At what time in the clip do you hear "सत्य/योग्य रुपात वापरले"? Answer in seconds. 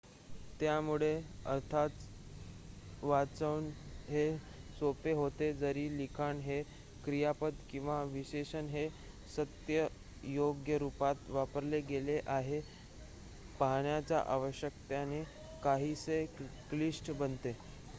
9.35-11.81